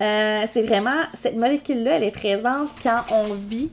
euh, 0.00 0.44
c'est 0.50 0.62
vraiment, 0.62 1.02
cette 1.20 1.36
molécule-là, 1.36 1.96
elle 1.96 2.04
est 2.04 2.10
présente 2.10 2.70
quand 2.82 3.02
on 3.10 3.24
vit 3.34 3.70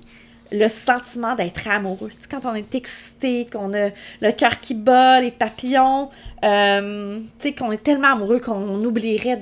le 0.51 0.67
sentiment 0.67 1.35
d'être 1.35 1.67
amoureux. 1.67 2.09
Tu 2.09 2.17
sais, 2.21 2.27
quand 2.29 2.49
on 2.49 2.55
est 2.55 2.73
excité, 2.75 3.45
qu'on 3.45 3.73
a 3.73 3.89
le 4.21 4.31
cœur 4.31 4.59
qui 4.59 4.73
bat, 4.73 5.21
les 5.21 5.31
papillons, 5.31 6.09
euh, 6.43 7.19
tu 7.39 7.49
sais, 7.49 7.53
qu'on 7.53 7.71
est 7.71 7.83
tellement 7.83 8.13
amoureux 8.13 8.39
qu'on 8.39 8.83
oublierait 8.83 9.37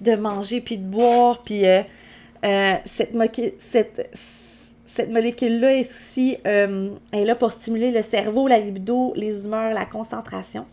de, 0.00 0.16
manger 0.16 0.60
puis 0.60 0.76
de 0.76 0.84
boire. 0.84 1.42
Puis 1.44 1.62
euh, 1.66 2.74
cette, 2.84 3.16
cette, 3.58 4.16
cette 4.92 5.10
molécule-là 5.10 5.74
est 5.74 5.92
aussi 5.92 6.38
elle 6.44 6.98
est 7.12 7.24
là 7.24 7.34
pour 7.34 7.52
stimuler 7.52 7.90
le 7.90 8.02
cerveau, 8.02 8.48
la 8.48 8.58
libido, 8.58 9.12
les 9.16 9.44
humeurs, 9.44 9.72
la 9.72 9.86
concentration. 9.86 10.66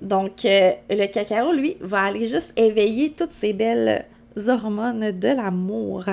Donc, 0.00 0.44
le 0.44 1.06
cacao, 1.06 1.52
lui, 1.52 1.76
va 1.80 2.02
aller 2.02 2.24
juste 2.24 2.52
éveiller 2.56 3.10
toutes 3.10 3.32
ces 3.32 3.52
belles 3.52 4.04
hormones 4.46 5.10
de 5.10 5.28
l'amour. 5.28 6.04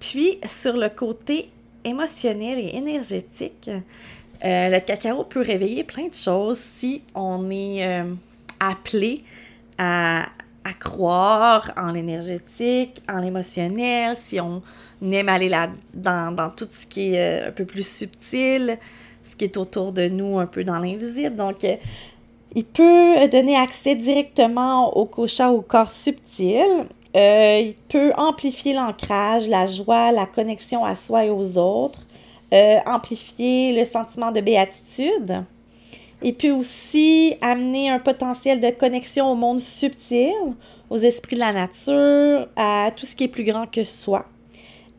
Puis, 0.00 0.38
sur 0.44 0.76
le 0.76 0.88
côté 0.88 1.50
émotionnel 1.84 2.58
et 2.58 2.76
énergétique, 2.76 3.70
euh, 4.44 4.68
le 4.68 4.80
cacao 4.80 5.24
peut 5.24 5.40
réveiller 5.40 5.84
plein 5.84 6.08
de 6.08 6.14
choses 6.14 6.58
si 6.58 7.02
on 7.14 7.50
est 7.50 7.86
euh, 7.86 8.12
appelé 8.60 9.22
à, 9.78 10.26
croire 10.80 11.72
en 11.76 11.92
l'énergétique, 11.92 13.02
en 13.08 13.20
l'émotionnel, 13.20 14.16
si 14.16 14.40
on 14.40 14.62
aime 15.12 15.28
aller 15.28 15.48
là 15.48 15.70
dans, 15.94 16.34
dans 16.34 16.50
tout 16.50 16.68
ce 16.70 16.86
qui 16.86 17.14
est 17.14 17.44
euh, 17.44 17.48
un 17.48 17.52
peu 17.52 17.64
plus 17.64 17.86
subtil, 17.86 18.78
ce 19.24 19.36
qui 19.36 19.44
est 19.44 19.56
autour 19.56 19.92
de 19.92 20.08
nous, 20.08 20.38
un 20.38 20.46
peu 20.46 20.64
dans 20.64 20.78
l'invisible. 20.78 21.36
Donc, 21.36 21.66
il 22.54 22.64
peut 22.64 23.28
donner 23.28 23.56
accès 23.56 23.94
directement 23.94 24.96
au 24.96 25.06
cocha 25.06 25.50
au 25.50 25.60
corps 25.60 25.90
subtil 25.90 26.86
euh, 27.16 27.60
il 27.64 27.74
peut 27.88 28.12
amplifier 28.16 28.72
l'ancrage, 28.74 29.48
la 29.48 29.66
joie, 29.66 30.10
la 30.10 30.26
connexion 30.26 30.84
à 30.84 30.96
soi 30.96 31.26
et 31.26 31.30
aux 31.30 31.58
autres, 31.58 32.00
euh, 32.52 32.78
amplifier 32.86 33.72
le 33.72 33.84
sentiment 33.84 34.32
de 34.32 34.40
béatitude. 34.40 35.44
Il 36.22 36.34
peut 36.34 36.50
aussi 36.50 37.36
amener 37.40 37.90
un 37.90 38.00
potentiel 38.00 38.60
de 38.60 38.70
connexion 38.70 39.30
au 39.30 39.36
monde 39.36 39.60
subtil, 39.60 40.32
aux 40.90 40.96
esprits 40.96 41.36
de 41.36 41.40
la 41.40 41.52
nature, 41.52 42.48
à 42.56 42.90
tout 42.96 43.06
ce 43.06 43.14
qui 43.14 43.24
est 43.24 43.28
plus 43.28 43.44
grand 43.44 43.66
que 43.66 43.84
soi. 43.84 44.26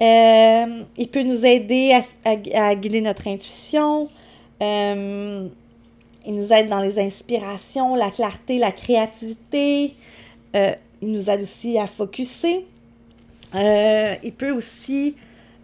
Euh, 0.01 0.83
il 0.97 1.07
peut 1.07 1.23
nous 1.23 1.45
aider 1.45 1.97
à, 2.53 2.75
guider 2.75 3.01
notre 3.01 3.27
intuition. 3.27 4.09
il 4.61 5.49
nous 6.27 6.53
aide 6.53 6.69
dans 6.69 6.81
les 6.81 6.99
inspirations, 6.99 7.95
la 7.95 8.11
clarté, 8.11 8.57
la 8.57 8.71
créativité. 8.71 9.93
Il 10.53 11.11
nous 11.11 11.29
aide 11.29 11.41
aussi 11.41 11.77
à 11.77 11.87
focuser. 11.87 12.65
Euh, 13.53 14.15
il 14.23 14.33
peut 14.33 14.51
aussi 14.51 15.15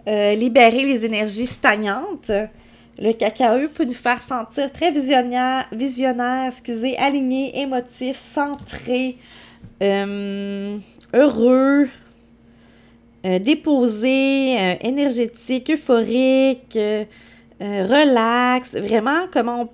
euh, 0.07 0.35
libérer 0.35 0.83
les 0.83 1.05
énergies 1.05 1.47
stagnantes. 1.47 2.31
Le 2.99 3.13
cacao 3.13 3.67
peut 3.73 3.85
nous 3.85 3.93
faire 3.93 4.21
sentir 4.21 4.71
très 4.71 4.91
visionnaire, 4.91 5.65
visionnaire 5.71 6.47
excusez, 6.47 6.95
aligné, 6.97 7.59
émotif, 7.59 8.17
centré, 8.17 9.17
euh, 13.25 13.39
déposé, 13.39 14.77
énergétique, 14.81 15.71
euphorique, 15.71 16.77
relax. 17.59 18.75
Vraiment, 18.75 19.27
comment 19.31 19.61
on 19.61 19.69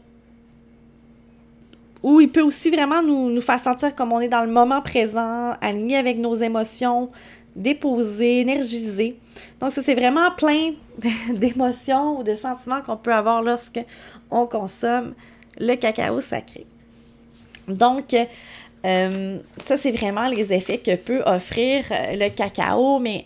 ou 2.04 2.22
il 2.22 2.30
peut 2.30 2.42
aussi 2.42 2.70
vraiment 2.70 3.02
nous, 3.02 3.42
faire 3.42 3.60
sentir 3.60 3.94
comme 3.96 4.14
on 4.14 4.20
est 4.20 4.28
dans 4.28 4.46
le 4.46 4.52
moment 4.52 4.82
présent, 4.82 5.56
aligné 5.62 5.98
avec 5.98 6.18
nos 6.18 6.36
émotions, 6.36 7.10
déposé, 7.56 8.40
énergisé. 8.40 9.18
Donc, 9.60 9.72
ça, 9.72 9.82
c'est 9.82 9.96
vraiment 9.96 10.32
plein 10.32 10.74
d'émotions 11.34 12.20
ou 12.20 12.24
de 12.24 12.36
sentiments 12.36 12.82
qu'on 12.82 12.98
peut 12.98 13.14
avoir 13.14 13.42
lorsque 13.42 13.80
on 14.30 14.46
consomme 14.46 15.16
le 15.60 15.76
cacao 15.76 16.22
sacré. 16.22 16.66
Donc, 17.68 18.16
euh, 18.88 19.40
ça, 19.64 19.78
c'est 19.78 19.92
vraiment 19.92 20.28
les 20.28 20.54
effets 20.54 20.78
que 20.78 20.96
peut 20.96 21.22
offrir 21.26 21.84
euh, 21.92 22.14
le 22.14 22.30
cacao, 22.30 23.00
mais 23.00 23.26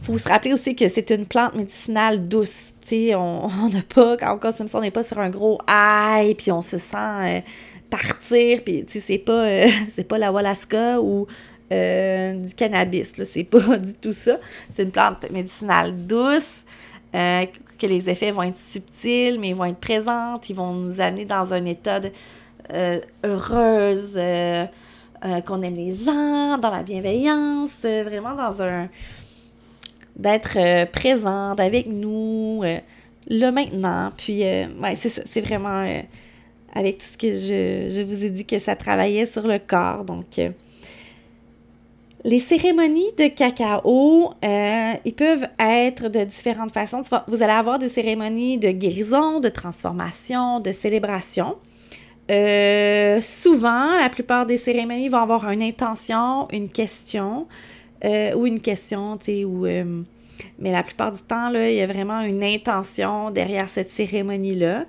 il 0.00 0.04
faut 0.04 0.16
se 0.16 0.28
rappeler 0.28 0.54
aussi 0.54 0.74
que 0.74 0.88
c'est 0.88 1.10
une 1.10 1.26
plante 1.26 1.54
médicinale 1.54 2.28
douce. 2.28 2.74
On 2.92 3.68
n'a 3.72 3.82
pas, 3.94 4.16
quand 4.16 4.38
on 4.44 4.66
on 4.74 4.80
n'est 4.80 4.90
pas 4.90 5.02
sur 5.02 5.18
un 5.18 5.30
gros 5.30 5.58
ail, 5.66 6.34
puis 6.34 6.52
on 6.52 6.62
se 6.62 6.78
sent... 6.78 6.96
Euh, 6.96 7.40
partir, 7.88 8.62
puis 8.64 8.86
c'est 8.88 9.18
pas, 9.18 9.66
c'est 9.88 10.04
pas 10.04 10.16
la 10.16 10.32
Walaska 10.32 10.98
ou 10.98 11.26
du 11.70 12.54
cannabis, 12.56 13.12
c'est 13.24 13.44
pas 13.44 13.76
du 13.78 13.92
tout 13.92 14.12
ça. 14.12 14.38
C'est 14.70 14.84
une 14.84 14.90
plante 14.90 15.30
médicinale 15.30 15.94
douce, 16.06 16.64
que 17.12 17.86
les 17.86 18.08
effets 18.08 18.30
vont 18.30 18.44
être 18.44 18.56
subtils, 18.56 19.38
mais 19.38 19.50
ils 19.50 19.54
vont 19.54 19.66
être 19.66 19.78
présents, 19.78 20.40
ils 20.48 20.56
vont 20.56 20.72
nous 20.72 21.02
amener 21.02 21.26
dans 21.26 21.52
un 21.52 21.64
état 21.64 22.00
de, 22.00 22.10
heureuse, 23.24 24.18
qu'on 25.46 25.62
aime 25.62 25.76
les 25.76 25.92
gens, 25.92 26.58
dans 26.58 26.70
la 26.70 26.82
bienveillance, 26.82 27.70
vraiment 27.82 28.34
dans 28.34 28.62
un... 28.62 28.88
d'être 30.16 30.86
présente 30.90 31.60
avec 31.60 31.86
nous, 31.86 32.62
le 33.28 33.50
maintenant, 33.50 34.10
puis, 34.16 34.42
ouais, 34.42 34.96
c'est 34.96 35.26
c'est 35.26 35.40
vraiment 35.40 35.86
avec 36.74 36.98
tout 36.98 37.06
ce 37.12 37.18
que 37.18 37.32
je, 37.32 38.02
vous 38.02 38.24
ai 38.24 38.30
dit 38.30 38.44
que 38.44 38.58
ça 38.58 38.76
travaillait 38.76 39.26
sur 39.26 39.46
le 39.46 39.58
corps. 39.58 40.04
Donc, 40.04 40.38
euh, 40.38 40.50
les 42.24 42.38
cérémonies 42.38 43.12
de 43.18 43.28
cacao, 43.28 44.32
euh, 44.44 44.92
ils 45.04 45.14
peuvent 45.14 45.48
être 45.58 46.08
de 46.08 46.24
différentes 46.24 46.72
façons. 46.72 47.02
Vous 47.28 47.42
allez 47.42 47.52
avoir 47.52 47.78
des 47.78 47.88
cérémonies 47.88 48.58
de 48.58 48.70
guérison, 48.70 49.40
de 49.40 49.48
transformation, 49.48 50.60
de 50.60 50.72
célébration. 50.72 51.56
Euh, 52.30 53.20
souvent, 53.20 53.96
la 53.98 54.08
plupart 54.08 54.46
des 54.46 54.56
cérémonies 54.56 55.08
vont 55.08 55.18
avoir 55.18 55.50
une 55.50 55.62
intention, 55.62 56.48
une 56.50 56.68
question 56.68 57.46
ou 58.34 58.46
une 58.46 58.60
question, 58.60 59.16
tu 59.16 59.24
sais, 59.24 59.44
ou... 59.44 59.64
mais 59.64 60.72
la 60.72 60.82
plupart 60.82 61.12
du 61.12 61.20
temps, 61.20 61.50
là, 61.50 61.70
il 61.70 61.76
y 61.76 61.80
a 61.80 61.86
vraiment 61.86 62.20
une 62.20 62.42
intention 62.42 63.30
derrière 63.30 63.68
cette 63.68 63.90
cérémonie-là. 63.90 64.86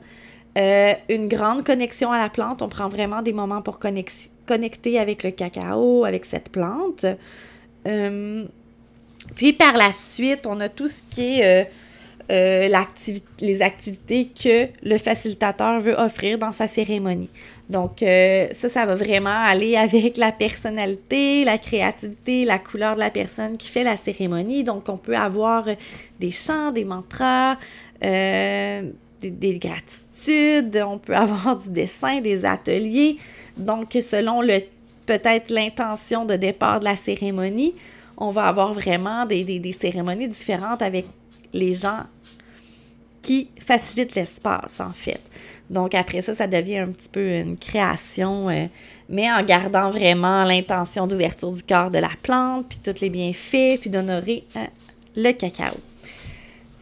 Euh, 0.56 0.94
une 1.10 1.28
grande 1.28 1.64
connexion 1.64 2.12
à 2.12 2.20
la 2.20 2.30
plante. 2.30 2.62
On 2.62 2.70
prend 2.70 2.88
vraiment 2.88 3.22
des 3.22 3.34
moments 3.34 3.62
pour 3.62 3.80
connecter 3.80 5.00
avec 5.00 5.24
le 5.24 5.32
cacao, 5.32 6.06
avec 6.06 6.26
cette 6.26 6.50
plante. 6.50 7.06
Euh, 7.88 8.46
puis 9.36 9.54
par 9.54 9.76
la 9.76 9.92
suite, 9.92 10.46
on 10.46 10.60
a 10.60 10.70
tout 10.70 10.88
ce 10.88 11.02
qui 11.10 11.40
est 11.40 11.70
euh, 12.32 12.70
les 13.40 13.62
activités 13.62 14.28
que 14.28 14.68
le 14.84 14.98
facilitateur 14.98 15.80
veut 15.80 15.96
offrir 15.96 16.38
dans 16.38 16.52
sa 16.52 16.68
cérémonie. 16.68 17.30
Donc 17.70 18.00
ça, 18.00 18.70
ça 18.70 18.86
va 18.86 18.96
vraiment 18.96 19.30
aller 19.30 19.76
avec 19.76 20.18
la 20.18 20.32
personnalité, 20.32 21.44
la 21.46 21.58
créativité, 21.58 22.46
la 22.46 22.60
couleur 22.60 22.96
de 22.96 23.00
la 23.00 23.10
personne 23.10 23.58
qui 23.58 23.70
fait 23.70 23.84
la 23.84 23.98
cérémonie. 23.98 24.64
Donc 24.64 24.90
on 24.90 24.98
peut 24.98 25.16
avoir 25.16 25.66
des 26.20 26.32
chants, 26.32 26.72
des 26.72 26.84
mantras, 26.84 27.58
des, 28.02 28.92
des 29.22 29.58
gratitudes 29.58 30.04
on 30.30 30.98
peut 30.98 31.16
avoir 31.16 31.58
du 31.58 31.70
dessin, 31.70 32.22
des 32.22 32.46
ateliers. 32.46 33.18
Donc, 33.58 33.98
selon 34.02 34.42
peut-être 35.06 35.50
l'intention 35.50 36.26
de 36.26 36.36
départ 36.36 36.80
de 36.80 36.86
la 36.86 36.96
cérémonie, 36.96 37.74
on 38.18 38.30
va 38.30 38.48
avoir 38.48 38.74
vraiment 38.74 39.26
des, 39.26 39.72
cérémonies 39.78 40.28
différentes 40.28 40.82
avec 40.82 41.06
les 41.54 41.74
gens 41.74 42.02
qui 43.22 43.50
facilite 43.60 44.16
l'espace, 44.16 44.80
en 44.80 44.92
fait. 44.92 45.22
Donc 45.70 45.96
après 45.96 46.22
ça, 46.22 46.34
ça 46.34 46.46
devient 46.46 46.80
un 46.80 46.92
petit 46.92 47.10
peu 47.10 47.40
une 47.40 47.58
création, 47.58 48.50
euh, 48.50 48.66
mais 49.10 49.32
en 49.32 49.42
gardant 49.44 49.90
vraiment 49.90 50.44
l'intention 50.44 51.08
d'ouverture 51.08 51.52
du 51.52 51.64
corps 51.64 51.90
de 51.90 52.00
la 52.00 52.12
plante, 52.22 52.68
puis 52.68 52.80
tous 52.84 53.02
les 53.02 53.10
bienfaits, 53.10 53.80
puis 53.80 53.90
d'honorer 53.90 54.44
euh, 54.56 54.66
le 55.16 55.32
cacao. 55.32 55.76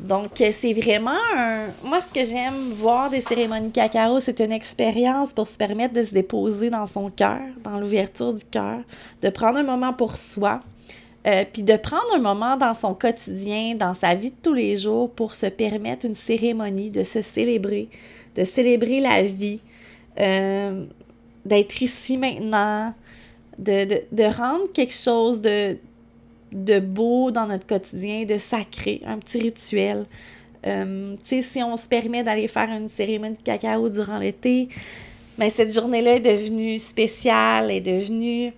Donc, 0.01 0.31
c'est 0.51 0.73
vraiment 0.73 1.11
un... 1.37 1.67
Moi, 1.83 2.01
ce 2.01 2.09
que 2.09 2.25
j'aime 2.25 2.71
voir 2.71 3.11
des 3.11 3.21
cérémonies 3.21 3.71
cacao, 3.71 4.19
c'est 4.19 4.39
une 4.39 4.51
expérience 4.51 5.31
pour 5.31 5.47
se 5.47 5.59
permettre 5.59 5.93
de 5.93 6.03
se 6.03 6.11
déposer 6.11 6.71
dans 6.71 6.87
son 6.87 7.11
cœur, 7.11 7.39
dans 7.63 7.79
l'ouverture 7.79 8.33
du 8.33 8.43
cœur, 8.43 8.79
de 9.21 9.29
prendre 9.29 9.59
un 9.59 9.63
moment 9.63 9.93
pour 9.93 10.17
soi, 10.17 10.59
euh, 11.27 11.45
puis 11.51 11.61
de 11.61 11.75
prendre 11.77 12.15
un 12.15 12.19
moment 12.19 12.57
dans 12.57 12.73
son 12.73 12.95
quotidien, 12.95 13.75
dans 13.75 13.93
sa 13.93 14.15
vie 14.15 14.31
de 14.31 14.35
tous 14.41 14.53
les 14.53 14.75
jours 14.75 15.11
pour 15.11 15.35
se 15.35 15.45
permettre 15.45 16.05
une 16.05 16.15
cérémonie, 16.15 16.89
de 16.89 17.03
se 17.03 17.21
célébrer, 17.21 17.89
de 18.35 18.43
célébrer 18.43 19.01
la 19.01 19.21
vie, 19.21 19.61
euh, 20.19 20.85
d'être 21.45 21.81
ici 21.81 22.17
maintenant, 22.17 22.93
de, 23.59 23.85
de, 23.85 24.01
de, 24.11 24.23
rendre 24.23 24.71
quelque 24.73 24.93
chose 24.93 25.41
de, 25.41 25.77
de 26.51 26.79
beau 26.79 27.29
dans 27.29 27.45
notre 27.45 27.67
quotidien, 27.67 28.25
de 28.25 28.39
sacré, 28.39 29.01
un 29.05 29.19
petit 29.19 29.39
rituel. 29.39 30.05
Euh, 30.65 31.15
tu 31.23 31.27
sais, 31.27 31.41
si 31.43 31.63
on 31.63 31.77
se 31.77 31.87
permet 31.87 32.23
d'aller 32.23 32.47
faire 32.47 32.69
une 32.69 32.89
cérémonie 32.89 33.37
de 33.37 33.43
cacao 33.43 33.89
durant 33.89 34.17
l'été, 34.17 34.69
mais 35.37 35.47
ben, 35.47 35.51
cette 35.51 35.73
journée-là 35.73 36.15
est 36.15 36.19
devenue 36.19 36.79
spéciale, 36.79 37.69
est 37.69 37.81
devenue... 37.81 38.53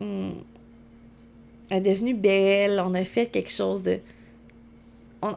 Hmm, 0.00 0.30
est 1.70 1.80
devenue 1.80 2.14
belle, 2.14 2.82
on 2.84 2.94
a 2.94 3.04
fait 3.04 3.26
quelque 3.26 3.50
chose 3.50 3.82
de... 3.82 3.98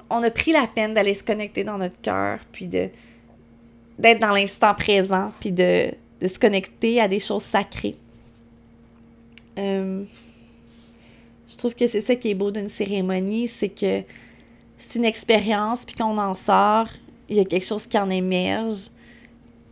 On, 0.10 0.22
a 0.22 0.30
pris 0.30 0.52
la 0.52 0.68
peine 0.68 0.94
d'aller 0.94 1.14
se 1.14 1.24
connecter 1.24 1.64
dans 1.64 1.78
notre 1.78 2.00
cœur, 2.02 2.40
puis 2.52 2.68
de 2.68 2.90
d'être 3.98 4.20
dans 4.20 4.32
l'instant 4.32 4.76
présent, 4.76 5.32
puis 5.40 5.52
de, 5.52 5.92
se 6.22 6.38
connecter 6.38 7.00
à 7.00 7.08
des 7.08 7.20
choses 7.20 7.44
sacrées. 7.44 7.96
Euh, 9.58 10.04
je 11.48 11.58
trouve 11.58 11.74
que 11.74 11.88
c'est 11.88 12.02
ça 12.02 12.16
qui 12.16 12.30
est 12.30 12.36
beau 12.36 12.52
d'une 12.52 12.70
cérémonie, 12.70 13.48
c'est 13.48 13.70
que 13.70 14.04
c'est 14.78 15.00
une 15.00 15.06
expérience, 15.06 15.86
puis 15.86 15.96
qu'on 15.96 16.18
en 16.18 16.36
sort, 16.36 16.90
il 17.30 17.38
y 17.38 17.40
a 17.40 17.46
quelque 17.46 17.66
chose 17.66 17.88
qui 17.88 17.98
en 17.98 18.10
émerge. 18.10 18.90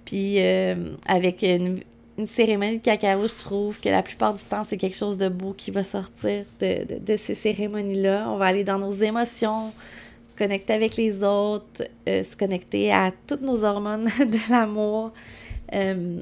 Puis 0.05 0.35
euh, 0.37 0.95
avec 1.05 1.43
une, 1.43 1.81
une 2.17 2.27
cérémonie 2.27 2.77
de 2.77 2.83
cacao, 2.83 3.27
je 3.27 3.35
trouve 3.35 3.79
que 3.79 3.89
la 3.89 4.01
plupart 4.01 4.33
du 4.33 4.43
temps, 4.43 4.63
c'est 4.63 4.77
quelque 4.77 4.95
chose 4.95 5.17
de 5.17 5.27
beau 5.27 5.53
qui 5.53 5.71
va 5.71 5.83
sortir 5.83 6.45
de, 6.59 7.15
ces 7.17 7.35
cérémonies-là. 7.35 8.29
On 8.29 8.37
va 8.37 8.45
aller 8.45 8.63
dans 8.63 8.79
nos 8.79 8.91
émotions, 8.91 9.73
connecter 10.37 10.73
avec 10.73 10.95
les 10.95 11.23
autres, 11.23 11.83
euh, 12.07 12.23
se 12.23 12.35
connecter 12.37 12.91
à 12.91 13.11
toutes 13.27 13.41
nos 13.41 13.63
hormones 13.63 14.05
de 14.19 14.51
l'amour. 14.51 15.11
Euh, 15.73 16.21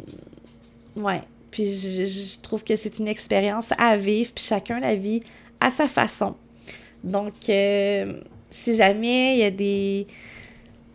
ouais. 0.95 1.21
Puis 1.51 1.67
je, 1.67 2.39
trouve 2.41 2.63
que 2.63 2.75
c'est 2.75 2.97
une 2.97 3.07
expérience 3.07 3.69
à 3.77 3.95
vivre, 3.95 4.31
puis 4.33 4.43
chacun 4.43 4.79
la 4.79 4.95
vit 4.95 5.21
à 5.59 5.69
sa 5.69 5.87
façon. 5.87 6.33
Donc, 7.03 7.33
euh, 7.49 8.13
si 8.49 8.75
jamais 8.75 9.35
il 9.35 9.39
y 9.39 9.43
a 9.43 9.51
des 9.51 10.07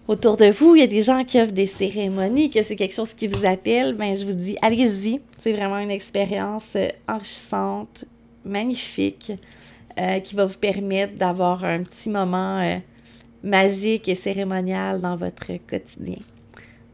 autour 0.08 0.38
de 0.38 0.46
vous, 0.46 0.74
il 0.74 0.80
y 0.80 0.84
a 0.84 0.88
des 0.88 1.02
gens 1.02 1.22
qui 1.22 1.40
offrent 1.40 1.52
des 1.52 1.66
cérémonies, 1.66 2.50
que 2.50 2.62
c'est 2.62 2.76
quelque 2.76 2.94
chose 2.94 3.12
qui 3.12 3.26
vous 3.26 3.44
appelle, 3.44 3.94
ben 3.94 4.16
je 4.16 4.24
vous 4.24 4.32
dis, 4.32 4.56
allez-y. 4.62 5.20
C'est 5.40 5.52
vraiment 5.52 5.78
une 5.78 5.90
expérience 5.90 6.64
euh, 6.74 6.88
enrichissante, 7.06 8.06
magnifique, 8.44 9.32
euh, 10.00 10.18
qui 10.20 10.34
va 10.34 10.46
vous 10.46 10.58
permettre 10.58 11.14
d'avoir 11.14 11.62
un 11.62 11.82
petit 11.82 12.08
moment 12.08 12.58
euh, 12.60 12.78
magique 13.44 14.08
et 14.08 14.14
cérémonial 14.14 15.00
dans 15.00 15.16
votre 15.16 15.46
quotidien. 15.68 16.18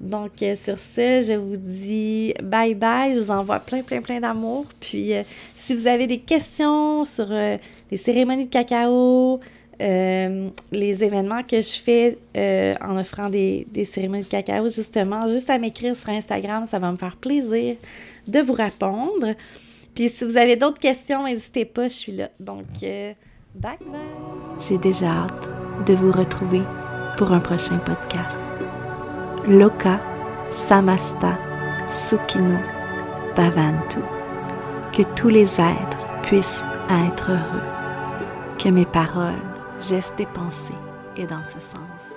Donc, 0.01 0.33
sur 0.39 0.77
ce, 0.77 1.25
je 1.27 1.35
vous 1.35 1.57
dis 1.57 2.35
bye 2.43 2.75
bye. 2.75 3.15
Je 3.15 3.21
vous 3.21 3.31
envoie 3.31 3.61
plein, 3.61 3.83
plein, 3.83 4.03
plein 4.03 4.21
d'amour. 4.21 4.67
Puis, 4.81 5.13
si 5.55 5.75
vous 5.75 5.87
avez 5.87 6.07
des 6.07 6.19
questions 6.19 7.07
sur 7.07 7.29
les 7.29 7.97
cérémonies 7.97 8.45
de 8.45 8.51
cacao, 8.51 9.41
euh, 9.85 10.49
les 10.73 11.05
événements 11.05 11.43
que 11.43 11.61
je 11.61 11.77
fais 11.77 12.17
euh, 12.37 12.75
en 12.81 12.97
offrant 12.97 13.29
des, 13.29 13.67
des, 13.71 13.85
cérémonies 13.85 14.23
de 14.23 14.29
cacao, 14.29 14.69
justement, 14.69 15.27
juste 15.27 15.51
à 15.51 15.59
m'écrire 15.59 15.95
sur 15.95 16.09
Instagram, 16.09 16.65
ça 16.65 16.79
va 16.79 16.91
me 16.91 16.97
faire 16.97 17.17
plaisir 17.17 17.77
de 18.27 18.41
vous 18.41 18.55
répondre. 18.55 19.35
Puis 19.95 20.09
si 20.09 20.25
vous 20.25 20.37
avez 20.39 20.57
d'autres 20.57 20.79
questions, 20.79 21.25
n'hésitez 21.25 21.67
pas, 21.67 21.89
je 21.89 21.95
suis 21.95 22.13
là. 22.13 22.31
Donc, 22.41 22.65
euh, 22.83 23.13
bye 23.55 23.77
bye! 23.87 24.01
J'ai 24.67 24.79
déjà 24.79 25.09
hâte 25.09 25.51
de 25.87 25.93
vous 25.93 26.13
retrouver 26.13 26.63
pour 27.19 27.33
un 27.33 27.41
prochain 27.41 27.79
podcast. 27.79 28.39
Loka 29.47 30.01
Samasta 30.51 31.37
Sukino 31.91 32.59
Bhavantu. 33.37 34.01
Que 34.95 35.03
tous 35.15 35.29
les 35.29 35.61
êtres 35.61 36.23
puissent 36.23 36.65
être 37.09 37.31
heureux. 37.31 37.63
Que 38.59 38.71
mes 38.71 38.87
paroles 38.87 39.54
gestes 39.89 40.19
et 40.19 40.27
pensées 40.27 40.73
et 41.17 41.27
dans 41.27 41.43
ce 41.43 41.61
sens. 41.61 42.14